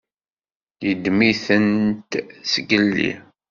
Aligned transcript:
Yeddem-itent 0.87 2.11
zgelli. 2.51 3.11